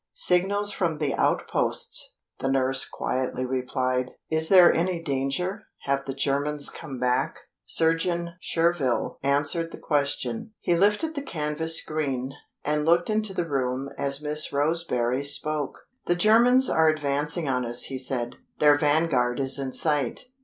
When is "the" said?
0.97-1.13, 2.39-2.47, 6.05-6.15, 9.71-9.77, 11.13-11.21, 13.35-13.47, 16.07-16.15